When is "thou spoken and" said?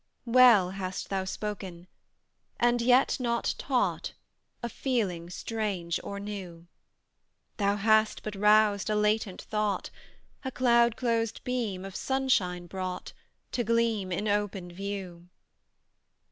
1.11-2.81